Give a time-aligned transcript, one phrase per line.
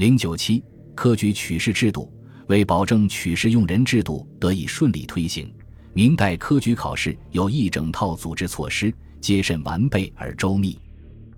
[0.00, 2.10] 零九七科举取士制度，
[2.46, 5.52] 为保证取士用人制度得以顺利推行，
[5.92, 8.90] 明代科举考试有一整套组织措施，
[9.20, 10.80] 皆甚完备而周密。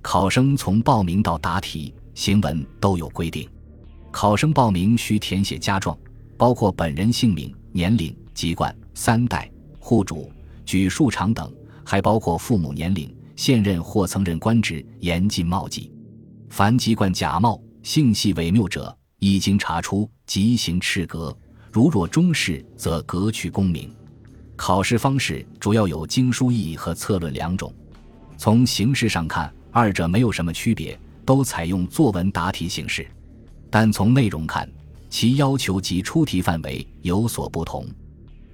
[0.00, 3.50] 考生从报名到答题，行文都有规定。
[4.12, 5.98] 考生报名需填写家状，
[6.36, 9.50] 包括本人姓名、年龄、籍贯、三代、
[9.80, 10.30] 户主、
[10.64, 11.52] 举数场等，
[11.84, 15.90] 还包括父母年龄、现任或曾任官职，严禁冒记。
[16.48, 17.60] 凡籍贯假冒。
[17.82, 21.36] 性系伪谬者，一经查出，即行斥革。
[21.72, 23.92] 如若中士，则革去功名。
[24.54, 27.74] 考试方式主要有经书议和策论两种。
[28.36, 33.04] 从形式上看，二者没有什么区别，都采用作文答题形式。
[33.68, 34.70] 但从内容看，
[35.10, 37.84] 其要求及出题范围有所不同。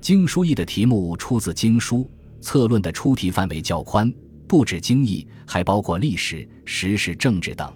[0.01, 4.11] 经书议的题目出自经书，策论的出题范围较宽，
[4.47, 7.71] 不止经义，还包括历史、时事、政治等。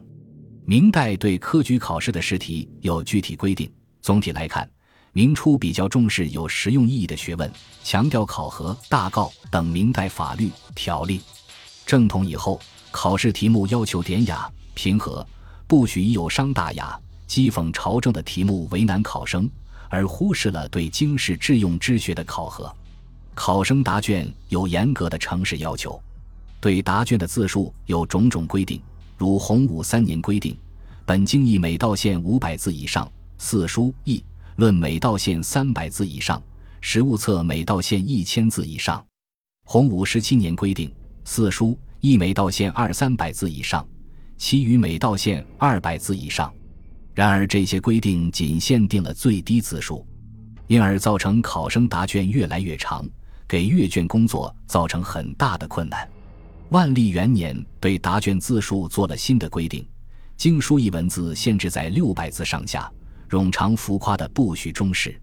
[0.64, 3.70] 明代对科举考试的试题有具体规定。
[4.00, 4.68] 总体来看，
[5.12, 7.50] 明初比较重视有实用意义的学问，
[7.82, 11.20] 强调考核、大告等明代法律条令。
[11.84, 12.60] 正统以后，
[12.92, 15.26] 考试题目要求典雅平和，
[15.66, 19.50] 不许以有伤大雅、讥讽朝政的题目为难考生，
[19.88, 22.72] 而忽视了对经世致用之学的考核。
[23.34, 26.00] 考生答卷有严格的程式要求，
[26.60, 28.80] 对答卷的字数有种种规定。
[29.16, 30.56] 如洪武三年规定，
[31.04, 34.22] 本经义每道线五百字以上，四书议
[34.56, 36.42] 论每道线三百字以上，
[36.80, 39.04] 实物册每道线一千字以上。
[39.64, 40.92] 洪武十七年规定，
[41.24, 43.86] 四书议每道线二三百字以上，
[44.36, 46.52] 其余每道线二百字以上。
[47.14, 50.06] 然而这些规定仅限定了最低字数，
[50.66, 53.06] 因而造成考生答卷越来越长，
[53.46, 56.08] 给阅卷工作造成很大的困难。
[56.72, 59.86] 万历元年对答卷字数做了新的规定，
[60.38, 62.90] 经书一文字限制在六百字上下，
[63.28, 65.20] 冗长浮夸的不许中试。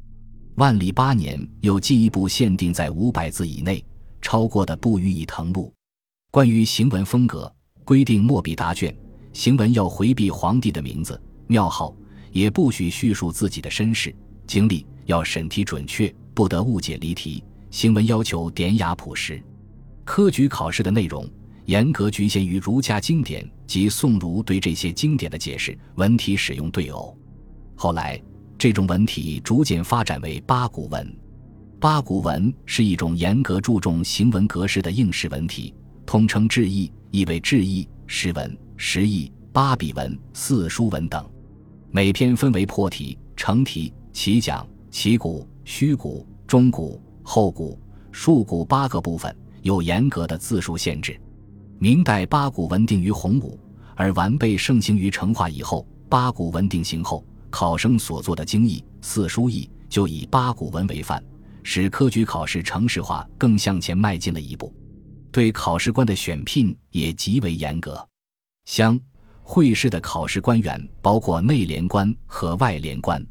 [0.58, 3.83] 万历八年又进一步限定在五百字以内，
[4.22, 5.73] 超过的不予以誊录。
[6.30, 7.52] 关于行文风格，
[7.83, 8.95] 规定墨笔答卷，
[9.33, 11.95] 行文要回避皇帝的名字、庙号，
[12.32, 14.15] 也不许叙述自己的身世
[14.45, 17.43] 经历，要审题准确，不得误解离题。
[17.71, 19.43] 行文要求典雅朴实。
[20.05, 21.27] 科举考试的内容。
[21.69, 27.15] 严格局限于儒家经典及宋儒对这些经典的解释，文体使用对偶。
[27.75, 28.19] 后来，
[28.57, 31.15] 这种文体逐渐发展为八股文。
[31.79, 35.71] 八股文是一种严格注重行文格式的应试文体，
[36.08, 41.23] 通称制意，意为制意、诗文、实意、八笔文、四书文等。
[41.91, 47.79] 每篇分为破题、成题、起讲、起鼓、虚鼓、中鼓、后鼓、
[48.11, 51.15] 竖鼓八个部分，有严格的字数限制。
[51.81, 53.57] 明代八股文定于洪武，
[53.95, 55.87] 而完备盛行于成化以后。
[56.09, 61.23] 八股文定型后，考生所做的经义、四书义就以八股文为范，
[61.63, 64.73] 使科举考试程式化更向前迈进了一步。
[65.31, 68.05] 对考试官的选聘也极为严格。
[68.65, 68.99] 乡
[69.41, 73.25] 会试的考试官员包括内联官和外联官。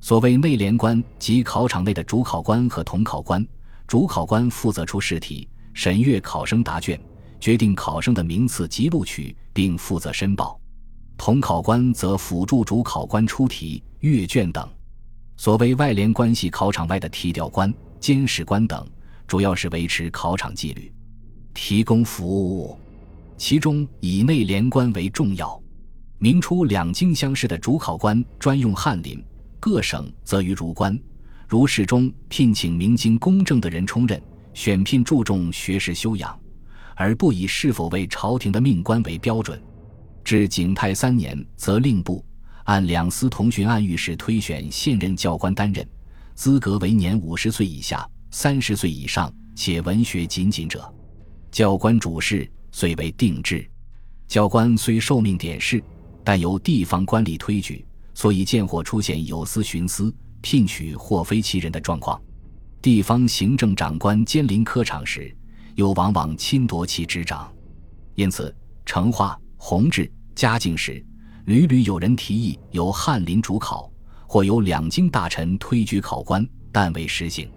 [0.00, 3.46] 所谓内联官，即考场内的主考官和同考官。
[3.86, 6.98] 主考官负责出试题、审阅考生答卷。
[7.42, 10.56] 决定考生的名次及录取，并负责申报；
[11.18, 14.64] 同考官则辅助主考官出题、阅卷等。
[15.36, 18.86] 所谓外联关系，考场外的提调官、监视官等，
[19.26, 20.92] 主要是维持考场纪律、
[21.52, 22.78] 提供服务。
[23.36, 25.60] 其中以内联官为重要。
[26.18, 29.20] 明初两京乡试的主考官专用翰林，
[29.58, 30.96] 各省则于儒官。
[31.48, 34.22] 如侍中聘请明经公正的人充任，
[34.54, 36.38] 选聘注重学识修养。
[36.96, 39.60] 而不以是否为朝廷的命官为标准。
[40.24, 42.24] 至景泰三年，则令部
[42.64, 45.86] 按两司同巡按御史推选现任教官担任，
[46.34, 50.92] 资格为年五十岁以下、三十岁以上，且文学仅仅者。
[51.50, 53.68] 教官主事虽为定制。
[54.28, 55.82] 教官虽受命点事，
[56.24, 62.20] 但由地方官吏推举，所以见或出现有司徇私、聘取或非其人的状况。
[62.80, 65.36] 地方行政长官兼临科场时。
[65.74, 67.52] 又往往侵夺其职掌，
[68.14, 68.54] 因此
[68.84, 71.04] 成化、弘治、嘉靖时，
[71.46, 73.90] 屡屡有人提议由翰林主考，
[74.26, 77.50] 或由两京大臣推举考官，但未实行。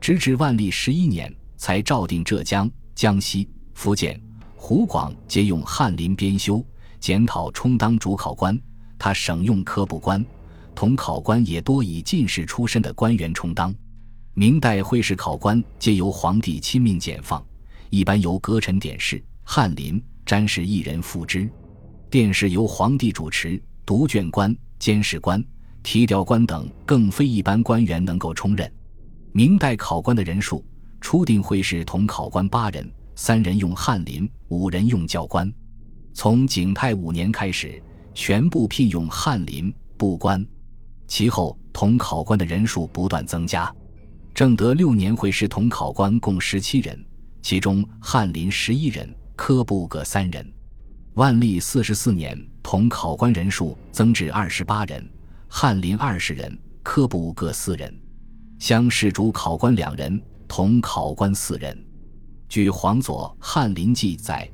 [0.00, 4.20] 直至万历十一年，才诏定浙江、江西、福建、
[4.56, 6.64] 湖广皆用翰林编修、
[7.00, 8.58] 检讨充当主考官，
[8.98, 10.24] 他省用科部官，
[10.74, 13.74] 同考官也多以进士出身的官员充当。
[14.34, 17.44] 明代会试考官皆由皇帝亲命检放，
[17.90, 21.48] 一般由阁臣点试，翰林、詹事一人副之。
[22.10, 25.42] 殿试由皇帝主持，读卷官、监事官、
[25.82, 28.70] 提调官等，更非一般官员能够充任。
[29.32, 30.64] 明代考官的人数，
[31.00, 35.52] 初定会试同考官八人，三人用翰林，五人用教官。
[36.12, 37.82] 从景泰五年开始，
[38.14, 40.44] 全部聘用翰林部官。
[41.06, 43.74] 其后，同考官的人数不断增加。
[44.34, 46.98] 正德六年会试同考官共十七人，
[47.42, 50.52] 其中翰林十一人，科部各三人。
[51.14, 55.08] 万历四十四年，同考官人数增至二十八人，
[55.48, 57.92] 翰林二十人，科部各四人。
[58.58, 61.76] 乡试主考官两人，同考官四人。
[62.48, 64.48] 据黄佐《翰林记》载，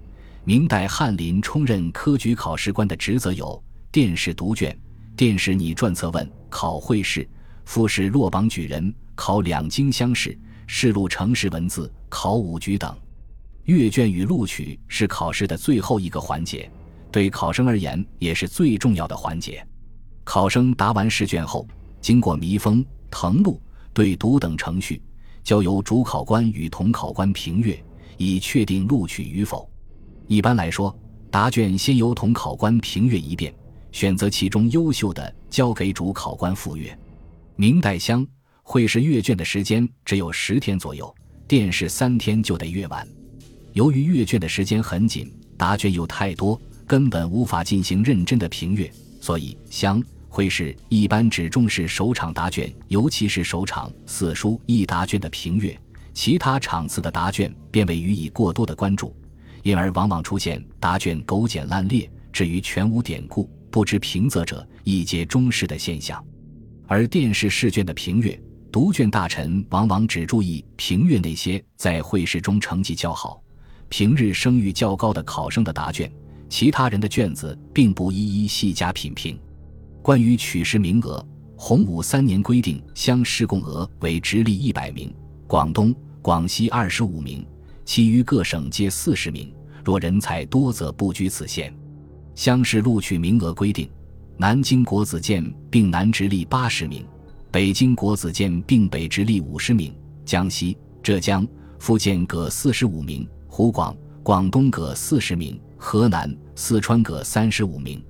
[0.45, 4.77] 明代翰林充任科举考试官的职责有：殿试读卷、
[5.17, 7.29] 殿试拟传策问、考会试、
[7.65, 12.97] 复试落榜举人、考两京乡试、试录城实文字、考五局等。
[13.65, 16.71] 阅卷与录取是考试的最后一个环节，
[17.11, 19.67] 对考生而言也是最重要的环节。
[20.23, 21.67] 考生答完试卷后，
[22.01, 23.61] 经过密封、誊录。
[23.93, 25.01] 对读等程序，
[25.45, 27.81] 交由主考官与同考官评阅，
[28.17, 29.71] 以确定录取与否。
[30.27, 30.93] 一般来说，
[31.31, 33.55] 答卷先由同考官评阅一遍，
[33.93, 36.99] 选择其中优秀的，交给主考官复阅。
[37.55, 38.27] 明代乡
[38.65, 41.15] 会试阅卷的时间只有十天左右，
[41.47, 43.07] 殿试三天就得阅完。
[43.75, 48.91] 由于阅卷的时间很紧，答卷又太多，根本无法进行认真的评阅，
[49.21, 50.03] 所以乡。
[50.29, 55.79] 会试一般只重视首场答卷，尤其是首场四书一答卷的评阅，
[56.13, 59.15] 其他场次的答卷便未予以过多的关注，
[59.63, 66.21] 因而往往出现答卷狗简烂劣，至于全无典故、不知平仄者，一皆中试的现象。
[66.89, 68.37] 而殿试试卷的评阅，
[68.75, 73.41] 读卷大臣往往只注意评阅那些在会试中成绩较好、
[73.89, 76.13] 平日声誉较高的考生的答卷，
[76.49, 79.39] 其他人的卷子并不一一细加品评。
[80.03, 81.25] 关于取士名额，
[81.57, 85.15] 洪武三年规定乡试共额为直隶一百名，
[85.47, 87.47] 广东、广西二十五名，
[87.85, 89.55] 其余各省皆四十名。
[89.85, 91.73] 若人才多，则不拘此限。
[92.35, 93.89] 乡试录取名额规定：
[94.37, 97.07] 南京国子监并南直隶八十名，
[97.55, 101.47] 北京国子监并北直隶五十名，江西、浙江、
[101.79, 108.05] 福建各四十五名，湖广、广东各四十名，河南、四川各三十五名，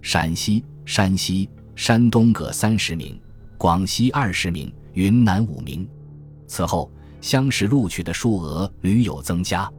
[0.00, 0.64] 陕西。
[0.86, 3.20] 山西、山东各三十名，
[3.58, 5.86] 广西二十名，云南五名。
[6.46, 6.90] 此后，
[7.20, 9.70] 乡试录取的数额屡有增加，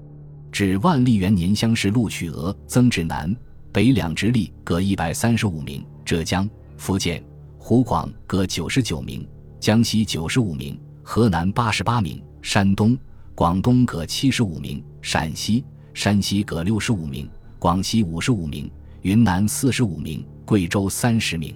[0.52, 3.36] 至万历元年，乡试录取额增至南
[3.72, 6.48] 北两直隶各一百三十五名，浙江、
[6.78, 7.24] 福建、
[7.70, 9.24] 湖广各九十九名，
[9.60, 12.98] 江西九十五名，河南八十八名，山东、
[13.36, 15.64] 广东各七十五名，陕西、
[15.94, 17.30] 山西各六十五名，
[17.60, 18.68] 广西五十五名，
[19.04, 20.26] 云南四十五名。
[20.46, 21.56] 贵州三十名，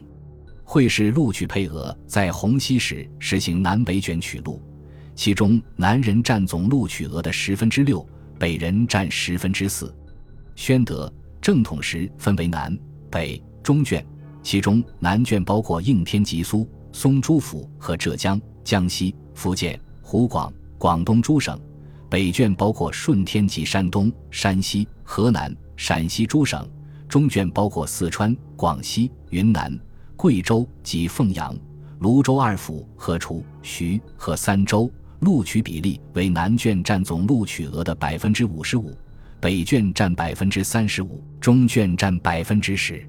[0.64, 4.62] 会试录取配额在洪熙时实行南北卷取录，
[5.16, 8.08] 其中南人占总录取额的十分之六，
[8.38, 9.92] 北人占十分之四。
[10.56, 11.12] 宣德
[11.42, 12.78] 正统时分为南
[13.10, 14.06] 北中卷，
[14.44, 21.60] 其中南卷包括应天吉苏、松诸府和浙江、江西、福建、湖广、广东诸省，
[22.10, 26.70] 北卷包括顺天及山东、山西、河南、陕西诸省。
[27.08, 29.80] 中卷包括四川、广西、云南、
[30.16, 31.56] 贵州及凤阳、
[32.00, 38.92] 泸州二府和楚、徐和三州，录取比例为南卷占总录取额的百分之五十五，
[39.40, 43.08] 北卷占百分之三十五，中卷占百分之十。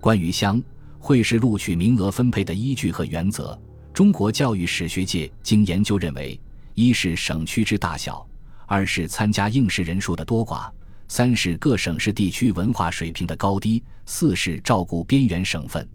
[0.00, 0.62] 关于乡
[0.98, 3.58] 会试录取名额分配的依据和原则，
[3.92, 6.38] 中国教育史学界经研究认为：
[6.74, 8.26] 一是省区之大小，
[8.66, 10.70] 二是参加应试人数的多寡。
[11.08, 15.88] 三是各省市地区文化水平的高低，四是照顾边缘省份。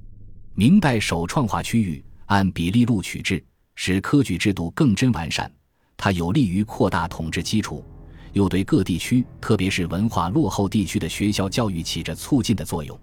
[0.55, 3.43] 明代首创划区域，按比例录取制，
[3.75, 5.51] 使科举制度更臻完善。
[5.97, 7.83] 它有利于扩大统治基础，
[8.31, 12.97] 又对各地区，特别是文化落后地区的学校教育起着促进的作用。